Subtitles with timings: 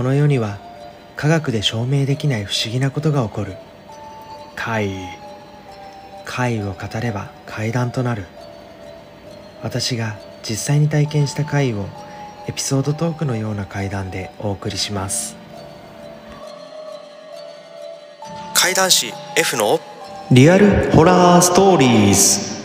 [0.00, 0.58] この世には
[1.14, 3.56] 科学で証明できない不思議なことが起こる。
[4.56, 4.94] 怪異。
[6.24, 8.24] 怪異を語れば怪談となる。
[9.62, 11.84] 私が実際に体験した怪異を
[12.48, 15.36] エピソードトークのような怪談でお送りします。
[18.54, 19.80] 怪談師 F の
[20.30, 22.59] リアルホラーストーリーズ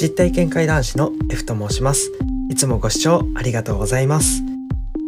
[0.00, 2.10] 実体験怪談師の F と申します。
[2.48, 4.42] いつもご視聴ありがとうございます。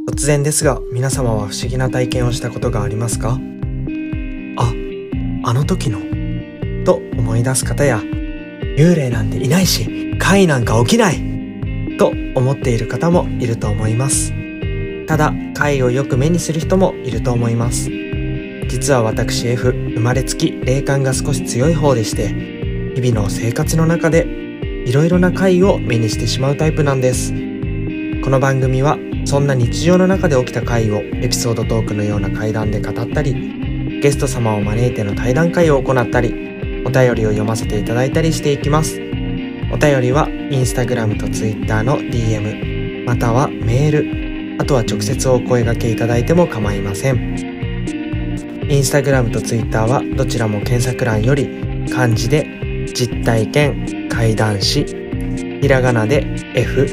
[0.06, 3.38] 突然ですが皆様は不思議な体験をしたことがありますか？
[4.58, 4.72] あ
[5.44, 5.98] あの時の？
[6.84, 8.00] と思い出す方や
[8.76, 11.96] 幽霊なんていないし怪なんか起きない！
[11.96, 14.34] と思っている方もいると思います。
[15.06, 17.88] ただ怪をよく目にする人もいると思います。
[18.68, 22.28] 実は私 F 生まれつき霊感が少し強い方でして
[22.94, 24.51] 日々の生活の中で
[24.84, 27.32] いろいろな怪を目にしてしまうタイプなんです。
[27.32, 39.00] この番組はそんな日常の中で起きた怪をエピソードトークのような怪談で語ったりゲスト様を招いての対談会を行ったりお便りを読ませていただいたりしていきます。
[39.72, 47.52] お便りはインスタグラムとツイッターの DM またはメールあとは直接お声掛けいただいても構いません。
[48.68, 54.01] インスタグラムとツイッターはどちらも検索欄より漢字で実体験。
[54.22, 54.86] 怪談師
[55.60, 56.86] ひらがなで F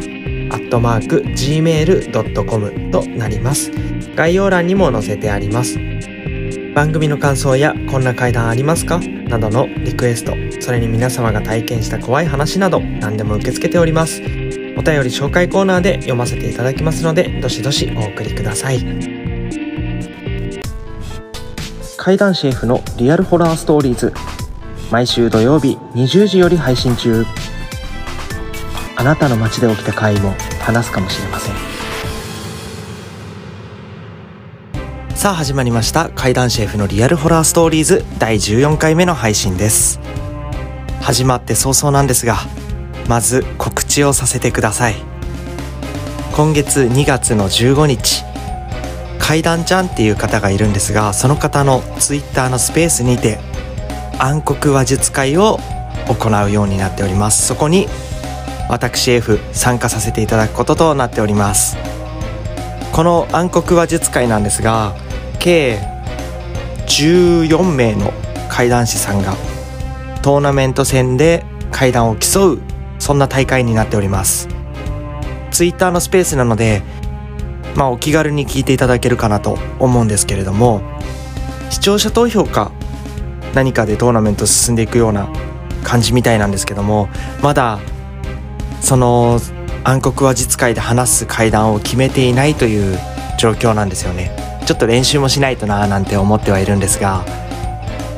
[0.51, 3.71] アットマーク gmail.com となります。
[4.17, 5.78] 概要欄にも載せてあります。
[6.75, 8.98] 番組の感想やこんな怪談ありますか？
[8.98, 14.21] などのリクエストそれに皆様が体験した怖い話など何でも受け付けております。
[14.77, 18.81] お便り紹介コーナーで読ませていただきますのでどしどしお送りください。
[21.97, 24.12] 怪談シェフのリアルホラーストーリーズ。
[24.93, 27.25] 毎週土曜日20時より配信中。
[28.97, 31.55] あなたの街で起きた怪異も話すかもしれません。
[35.17, 36.11] さあ始まりました。
[36.11, 39.99] 怪談シェフのリアルホラーストーリーズ第14回目の配信です。
[41.00, 42.37] 始まって早々なんですが
[43.09, 44.94] まず告知をさせてください。
[46.33, 48.22] 今月2月の15日
[49.19, 53.39] 怪談ちゃんっていう方がいるんですがその方のツイッターのスペースにて
[54.19, 55.59] 暗黒話術会を
[56.09, 57.47] 行うようになっております。
[57.47, 57.89] そこに
[58.69, 61.77] 私 F 参加させていただくこととなっております。
[62.93, 64.94] この暗黒話術会なんですが
[65.38, 65.78] 計
[66.87, 68.12] 14名の
[68.49, 69.34] 怪談師さんが
[70.23, 72.61] トーナメント戦で怪談を競う
[72.99, 74.49] そんな大会になっております。
[75.51, 76.83] ツイッターのスペースなので
[77.77, 80.83] まあお気軽に聞いていただけるかなと思うんですけれども
[81.71, 82.73] 視聴者投票か
[83.55, 85.29] 何かでトーナメント進んでいくような
[85.83, 87.09] 感じみたいなんですけども
[87.43, 87.79] まだ
[88.81, 89.41] その
[89.85, 92.99] 暗黒話術会で話す会談を決めていないという
[93.39, 94.31] 状況なんですよね。
[94.67, 97.25] ちょっと練習もしないとなーなんて思ってはいるんですが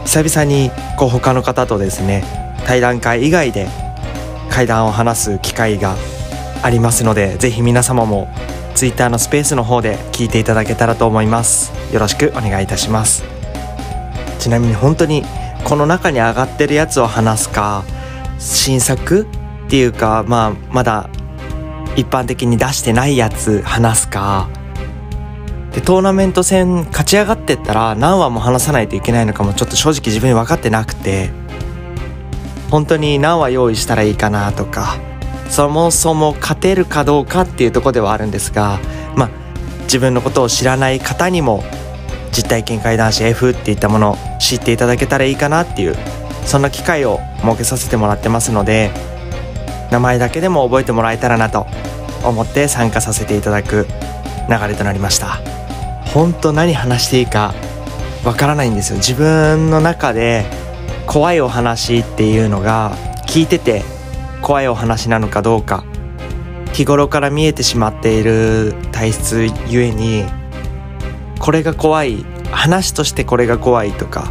[0.05, 2.25] 久々にこう他の方とですね
[2.65, 3.69] 対談会以外で
[4.59, 5.95] 会談を話す機会が
[6.65, 8.27] ありますのでぜひ皆様も
[8.75, 11.73] Twitter のスペースの方で聞いていただけたらと思います。
[11.93, 13.23] よろしくお願いいたします。
[14.41, 15.23] ちなみに本当に
[15.63, 17.85] この中に上がってるやつを話すか
[18.41, 19.29] 新作
[19.67, 21.09] っていうかまあまだ
[21.95, 24.49] 一般的に出してないやつ話すか。
[25.73, 31.31] でトーナメント戦勝ち上がってったら何話も話さないといけないのかもちょっと正直自分に分かってなくて。
[32.71, 34.97] 本当に何話用意したらいいかなとか
[35.49, 38.79] そもそも勝てるかどうかっていうとこではあるんですが
[39.17, 39.31] まあ
[39.85, 41.65] 自分のことを知らない方にも
[42.33, 45.97] 実体験会談師 F っていったものを知っていただけたらいいかなっていう
[46.45, 48.91] そんな機会を設けさせてもらってますので
[49.91, 51.67] 名前だけでも覚えてもらえたらなと
[52.25, 53.87] 思って参加させていただく
[54.51, 55.41] 流れとなりました。
[56.13, 57.55] 本当何話していいか
[58.25, 58.97] わからないんですよ。
[58.97, 60.47] 自分の中で
[61.09, 62.95] 怖いお話っていうのが
[63.27, 63.83] 聞いてて
[64.43, 65.83] 怖いお話なのかどうか
[66.75, 70.27] 日頃から見えてしまっている体質ゆえに
[71.41, 74.31] これが怖い話としてこれが怖いとか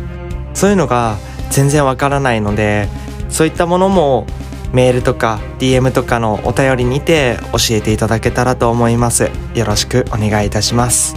[0.53, 1.18] そういうのが
[1.50, 2.88] 全然わからないので
[3.30, 4.27] そういったものも
[4.71, 9.31] メールとか DM とかのお便りにて教えていただけたらと思います。
[9.56, 11.15] よろしくお願いいたします。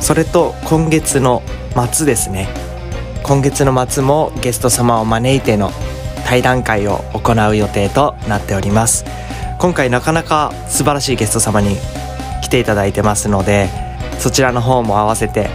[0.00, 1.42] それと今月の
[1.92, 2.69] 末ですね。
[3.22, 5.70] 今月の末もゲスト様を招いての
[6.26, 9.04] 対談会を行う予定となっております。
[9.58, 11.76] 今回なかなか素晴らしいゲスト様に
[12.42, 13.68] 来ていただいてますので
[14.18, 15.50] そちらの方も合わせて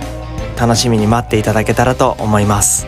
[0.59, 2.88] 楽しみに待っていただけたらと思います。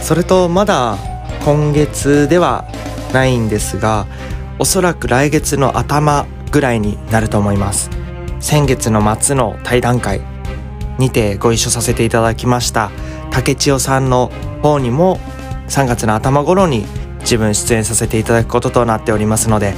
[0.00, 0.96] それとまだ
[1.44, 2.64] 今月では
[3.12, 4.06] ないんですが
[4.58, 7.90] おそらく来月の頭ぐらいになると思います。
[8.40, 10.20] 先月の末の対談会
[10.98, 12.90] にてご一緒させていただきました。
[13.36, 14.28] 竹千代さんの
[14.62, 15.18] 方にも
[15.68, 16.86] 3月の頭頃に
[17.20, 19.74] 自分出演させていただくこととなっておりますので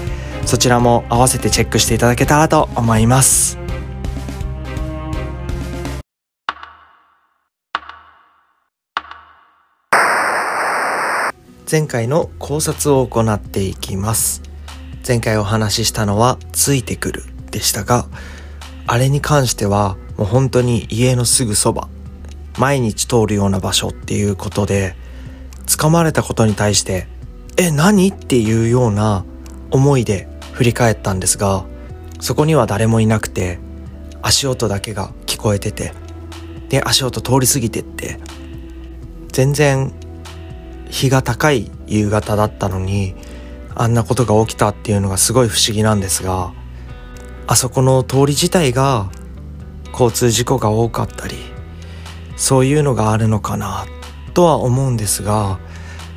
[0.46, 3.58] そちらも合わせてチェックしていただけたらと思います。
[11.70, 14.40] 前回の考察を行っていきます。
[15.06, 18.06] 前回お話ししたのはついてくるでしたが
[18.86, 21.88] あれに関してはもう本当に家のすぐそば
[22.58, 24.96] 毎日通るような場所っていうことで
[25.66, 27.06] 掴まれたことに対して
[27.56, 28.08] え何？
[28.08, 29.24] っていうような
[29.70, 31.64] 思いで振り返ったんですが
[32.20, 33.58] そこには誰もいなくて
[34.22, 35.92] 足音だけが聞こえてて
[36.68, 38.18] で足音通り過ぎてって
[39.28, 39.92] 全然
[40.90, 43.14] 日が高い夕方だったのに
[43.74, 46.52] あんなことが起きたっていうのがすごい不思議なんですが
[47.46, 49.10] あそこの通り自体が
[49.92, 51.36] 交通事故が多かったり
[52.38, 53.84] そういうのがあるのかな
[54.32, 55.58] とは思うんですが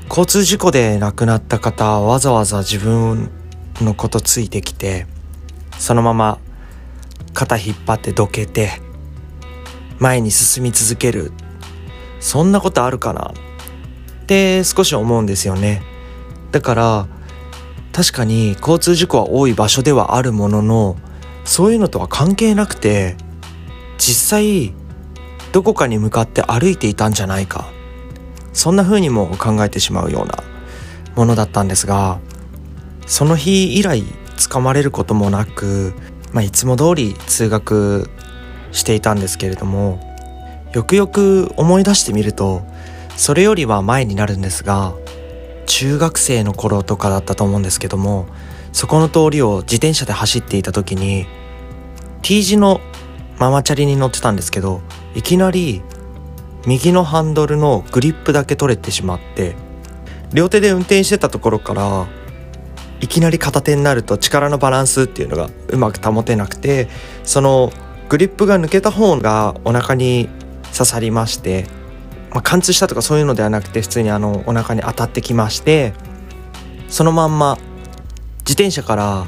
[0.07, 3.29] 交通事故で亡くなった方わざわざ自分
[3.81, 5.05] のことついてきて
[5.77, 6.39] そのまま
[7.33, 8.69] 肩引っ張ってどけて
[9.99, 11.33] 前に進み続ける。
[12.21, 13.33] そんなことあるかな
[14.23, 15.81] って少し思うんですよね。
[16.51, 17.07] だから
[17.91, 20.95] 確かに交通事故は多い場所ではあるものの
[21.43, 23.17] そういうのとは関係なくて
[23.97, 24.73] 実際
[25.51, 27.71] どこかに向かって歩いていたんじゃないか。
[28.53, 30.43] そんな風にも考えてしまうような
[31.15, 32.19] ものだったんですが
[33.05, 34.03] その日以来
[34.37, 35.93] 掴まれることもなく、
[36.33, 38.09] まあ、いつも通り通学
[38.71, 39.99] していたんですけれども
[40.73, 42.63] よくよく思い出してみると
[43.17, 44.93] それよりは前になるんですが
[45.65, 48.27] 中学生の頃とかだったと思うんですけども
[48.71, 51.25] そこの通りを自転車で走っていた時に
[52.21, 52.79] T 字の
[53.37, 54.81] ママチャリに乗ってたんですけど
[55.15, 55.81] いきなり
[56.65, 59.55] 右のハンドルのグリップだけ取れてしまって
[60.33, 62.07] 両手で運転してたところから
[63.01, 66.87] いきなり片手になると力のバランスっていうのがうまく保てなくて
[67.23, 67.71] その
[68.09, 70.29] グリップが抜けた方がお腹に
[70.71, 71.65] 刺さりまして、
[72.29, 75.93] まあ、貫通したとかそういうのではなくて普通にあのお腹に当たってきまして
[76.89, 77.57] そのまんま
[78.39, 79.27] 自転車から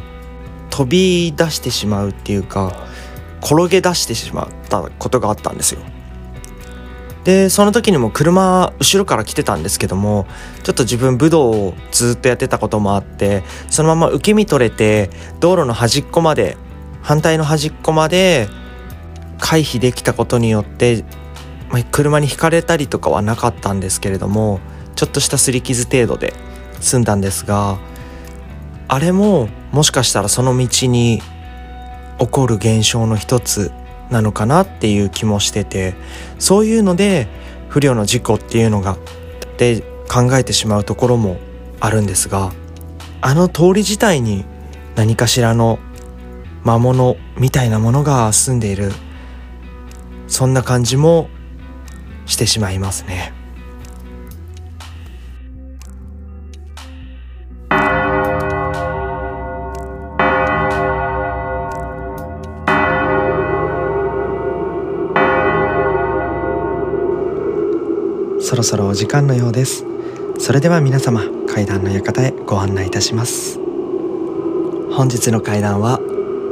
[0.69, 2.87] 飛び出してしまうっていうか
[3.43, 5.81] 転げ出してしまったことがあったんですよ。
[7.23, 10.27] でその時にも車後ろから来てたんですけども
[10.63, 15.09] ちょっと自分武道をずっとやってたこともあってそのまま受け身取れて
[15.39, 16.57] 道路の端っこまで
[17.01, 18.49] 反対の端っこまで
[19.39, 21.05] 回避できたことによって、
[21.69, 24.59] まあ、車にひかれたりとかはなかったんですけれども
[24.95, 26.33] ちょっとした擦り傷程度で
[26.81, 27.77] 済んだんですが
[28.89, 31.21] あれももしかしたらその道に
[32.19, 33.71] 起こる現象の一つ
[34.09, 35.95] なのかなっていう気もしてて
[36.39, 37.27] そういうので
[37.69, 38.97] 不慮の事故っていうのが
[39.57, 41.37] で考えてしまうところも
[41.79, 42.51] あるんですが
[43.21, 44.45] あの通り自体に
[44.95, 45.79] 何かしらの
[46.63, 48.91] 魔物みたいなものが住んでいる
[50.27, 51.29] そんな感じも
[52.25, 53.42] してしまいますね。
[68.53, 69.83] そろそろお時間のようです。
[70.37, 73.57] それでは皆様階段の館へご案内いたします。
[74.91, 75.99] 本日の階段は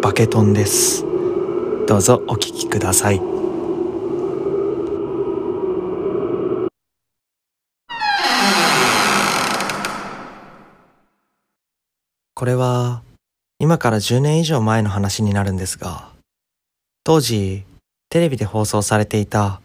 [0.01, 1.05] バケトンです。
[1.86, 3.20] どうぞお聞きください。
[12.34, 13.03] これは
[13.60, 16.10] 今から10年以上前の話になるんですが
[17.03, 17.63] 当時
[18.10, 19.62] テレビで放送されていた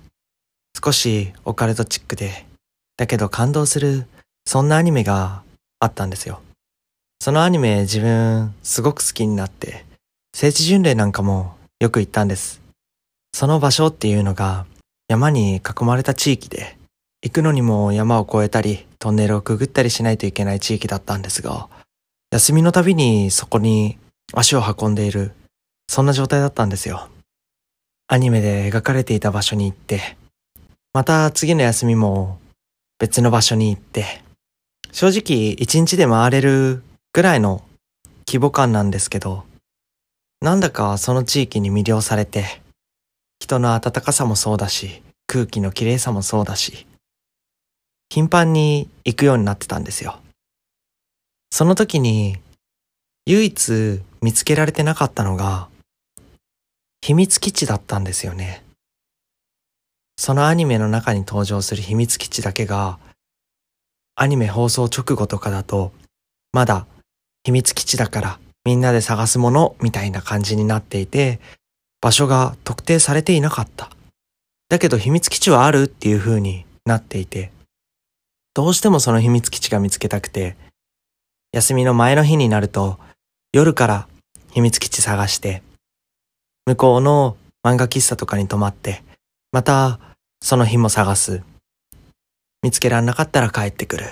[0.84, 2.44] 少しオカルトチックで、
[2.98, 4.06] だけど感動する、
[4.44, 5.42] そんなアニメが
[5.80, 6.42] あったんですよ。
[7.18, 9.86] そのアニメ自分すごく好きになって、
[10.34, 12.60] 聖地巡礼なんかもよく行ったんです。
[13.32, 14.66] その場所っていうのが
[15.08, 16.76] 山に囲まれた地域で、
[17.22, 21.70] 行くのにも山を越えたり、トンネルをくぐったりしないといけない地域だったんですが、
[22.30, 23.96] 休みのたびにそこに
[24.34, 25.32] 足を運んでいる、
[25.88, 27.08] そんな状態だったんですよ。
[28.08, 30.18] アニメで描かれていた場所に行って、
[30.96, 32.38] また次の休みも
[32.98, 34.22] 別の場所に行って、
[34.92, 37.62] 正直一日で回れるぐらいの
[38.26, 39.44] 規模感なんですけど、
[40.40, 42.62] なんだかその地域に魅了されて、
[43.38, 46.86] 人の温かさもそうだし、空気の綺麗さもそうだし、
[48.08, 50.18] 頻繁に行くようになってたんですよ。
[51.50, 52.38] その時に、
[53.26, 55.68] 唯一見つけられてなかったのが、
[57.02, 58.64] 秘密基地だったんですよね。
[60.16, 62.98] そのアニメの中に登場する秘密基地だけが、
[64.14, 65.92] アニメ放送直後とかだと、
[66.52, 66.86] まだ
[67.44, 71.38] 秘密基地だからみんなで探すものみたいな感じになっていて、
[72.00, 73.90] 場所が特定されていなかった。
[74.68, 77.52] だけど秘密基地はあるっていう風になっていて、
[78.54, 80.56] どうしてもその秘密基地が見つけたくて、
[81.52, 82.98] 休みの前の日になると
[83.52, 84.08] 夜から
[84.52, 85.62] 秘密基地探して、
[86.64, 89.04] 向こうの漫画喫茶とかに泊まって、
[89.56, 89.98] また
[90.42, 91.42] その日も探す。
[92.62, 94.04] 見つけられなかったら帰ってくる。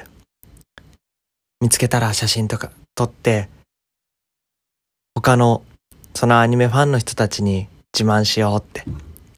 [1.61, 3.51] 見つけたら写真とか撮って
[5.15, 5.63] 他の
[6.15, 8.85] そのアニメファンの人たちに自慢しようって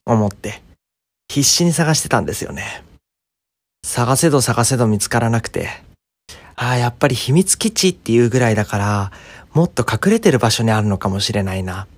[0.04, 0.62] 思って
[1.26, 2.84] 必死に探してたんですよね。
[3.84, 5.70] 探せど探せど見つからなくて、
[6.54, 9.12] ああ、やっぱり秘密基地っていうぐらいだから、
[9.54, 11.88] もっと隠れてる場所にあるのかもしれないな。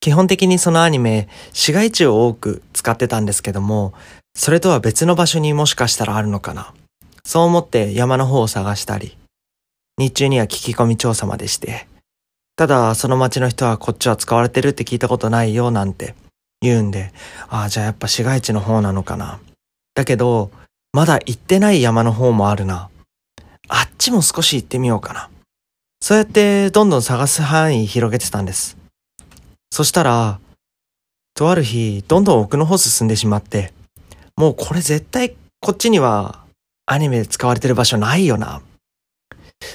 [0.00, 3.92] 基本的にそのアニメ、市街地を多く使ってたんですけども、
[4.34, 6.72] それとは別の場所にもしかしたらあるのかな。
[7.24, 9.16] そう思って山の方を探したり、
[9.98, 11.88] 日中には聞き込み調査までして、
[12.56, 16.14] ただ、その町の人はこっちは使われてるって聞いたことないよなんて
[16.60, 17.12] 言うんで、
[17.48, 19.40] ああ、じゃあやっぱ市街地の方なのかな。
[19.94, 20.50] だけど、
[20.92, 22.88] まだ行ってない山の方もあるな。
[23.68, 25.28] あっちも少し行ってみようかな。
[26.00, 28.76] そうやってどんどん探す範囲広げてたんです。
[29.70, 30.40] そしたら、
[31.34, 33.72] とある日、どんどん奥の方進んでしまって、
[34.36, 36.44] もうこれ絶対こっちには
[36.86, 38.62] アニメで使われてる場所ないよな。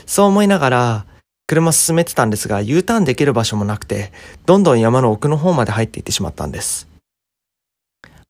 [0.05, 1.05] そう思いながら、
[1.48, 4.13] 車進めてたんですが、U ターンできる場所もなくて、
[4.45, 6.88] どんどん山の奥の方まで入っていってしまったんです。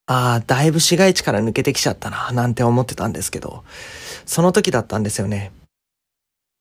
[0.07, 3.63] ああ、だいぶ市街地から抜けてきちゃったな、なんて思ってたんですけど、
[4.25, 5.51] その時だったんですよね。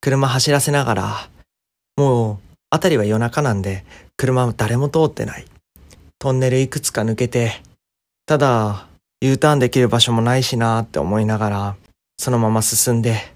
[0.01, 1.29] 車走らせながら、
[1.97, 3.85] もう、あたりは夜中なんで、
[4.17, 5.45] 車は誰も通ってない。
[6.21, 7.63] トンネルいくつか抜けて、
[8.27, 8.87] ただ、
[9.21, 11.77] U ターンできる場所もないしなーって思いながら、
[12.17, 13.35] そのまま進んで、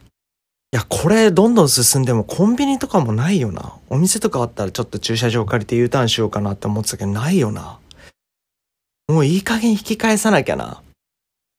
[0.73, 3.75] いや、これどんどん進んでもコンビニとかもないよな。
[3.91, 7.79] お店とかあったらちょっと駐車場借りて U ターンしようかなって思ってたけど、ないよな。
[9.09, 10.83] もういい加減引き返さなきゃな。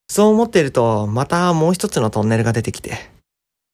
[0.08, 3.10] そう思っていると、またもう一つのトンネルが出てきて。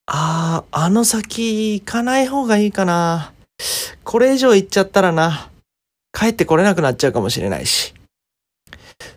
[0.07, 3.33] あー、あの先行かない方がいいかな。
[4.05, 5.51] これ以上行っちゃったらな。
[6.13, 7.95] 帰ってこれなくなっちゃうかもしれないし。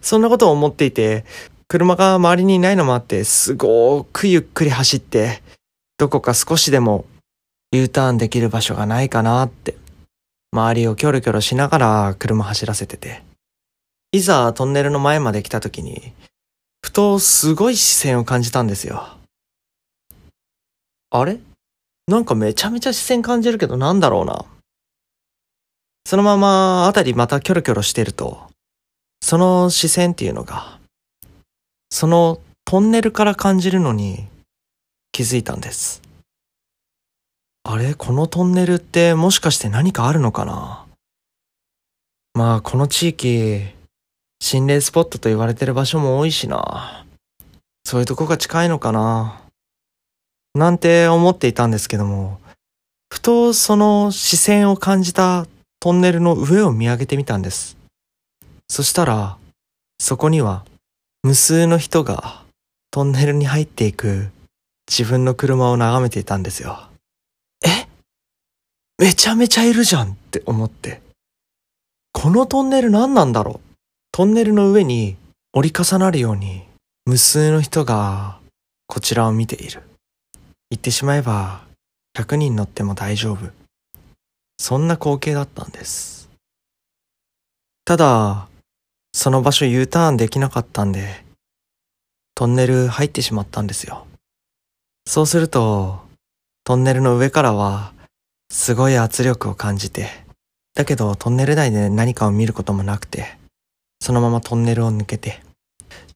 [0.01, 1.25] そんなことを思っていて、
[1.67, 5.41] 車が周りにいないのもあって、すごくゆっくり走って、
[5.97, 7.05] どこか少しでも
[7.71, 9.75] U ターンできる場所がないかなって、
[10.53, 13.23] 周りをキョロキョロしながら車走らせてて。
[14.11, 16.13] いざトンネルの前まで来た時に、
[16.81, 19.17] ふとすごい視線を感じたんですよ。
[21.09, 21.39] あれ？
[22.07, 24.45] なんかめちゃめちゃ視線感じるけどなんだろうな。
[26.05, 28.43] そのままあたりまたキョロキョロしてると、
[29.21, 30.79] その視線っていうのが、
[31.89, 34.27] そのトンネルから感じるのに
[35.11, 36.03] 気づいたんです。
[37.63, 37.95] あれ？
[37.95, 40.85] このトンネルってもしかして何かあるのかな？
[42.35, 43.63] まあこの地域、
[44.39, 47.03] 心霊スポットと言われてる場所も多いしな。
[47.83, 49.41] そういうとこが近いのかな？
[50.55, 52.39] なんて思っていたんですけども、
[53.11, 55.47] ふとその視線を感じた
[55.81, 57.77] トンネルの上を見上げてみたんです。
[58.69, 59.37] そしたら、
[59.99, 60.65] そこには
[61.23, 62.41] 無数の人が
[62.89, 64.29] トンネルに入っていく
[64.89, 66.87] 自分の車を眺めていたんですよ。
[67.65, 67.87] え？
[68.97, 71.01] めちゃめちゃいるじゃんって思って。
[72.13, 73.67] このトンネル何なんだろう？
[74.13, 75.17] トンネルの上に
[75.51, 76.63] 折り重なるように
[77.05, 78.39] 無数の人が
[78.87, 79.83] こちらを見ている。
[80.75, 81.61] 言ってしまえば
[82.17, 83.49] 100人乗っても大丈夫。
[84.59, 86.29] そんな光景だったんです。
[87.85, 88.49] ただ、
[89.13, 91.23] その場所 U ターンできなかったんで、
[92.35, 94.05] トンネル入ってしまったんですよ。
[95.07, 96.01] そうすると、
[96.65, 97.93] トンネルの上からは、
[98.51, 100.09] すごい圧力を感じて、
[100.73, 103.37] だけどトンネル内で何かを見ることもなくて、
[104.01, 105.41] そのままトンネルを抜けて、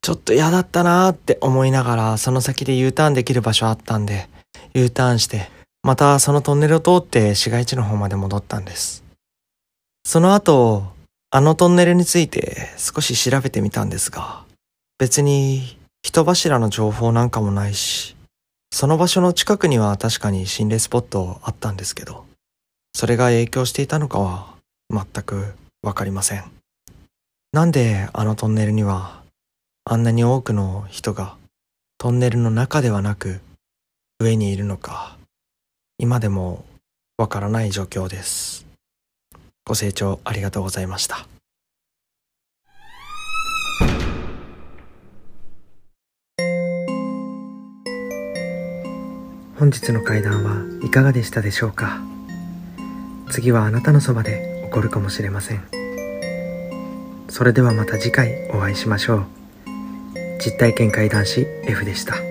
[0.02, 4.28] ちょっと嫌だったなーって思いながら、その先で U ターンできる場所あったんで、
[4.74, 5.50] U ターンして、
[5.84, 9.04] またそのトンネルを通って市街地の方まで戻ったんです。
[10.04, 10.84] その後、
[11.32, 14.44] あのトンネルについて少し調べてみたんですが、
[14.98, 18.16] 別に人柱の情報なんかもないし、
[18.72, 22.26] その場所の近くには確かに心霊スポットあったんですけど、
[22.94, 24.56] それが影響していたのかは
[24.90, 26.44] 全くわかりません。
[27.52, 29.22] なんであのトンネルには
[29.86, 31.36] あんなに多くの人が
[31.98, 33.42] トンネルの中ではなく
[34.22, 35.18] 上にいるのか
[35.98, 36.66] 今でも
[37.18, 38.66] わからない状況です。
[39.66, 41.28] ご清聴ありがとうございました。
[49.58, 52.00] 本日の会談はいかがでしたでしょうか
[53.30, 55.64] 次はあなたのそばで起こるかもしれません
[57.28, 59.26] それではまた次回お会いしましょう
[60.40, 62.29] 実体験会談師 F でした